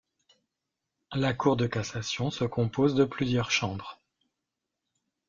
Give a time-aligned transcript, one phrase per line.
[1.13, 4.01] La Cour de cassation se compose de plusieurs chambres.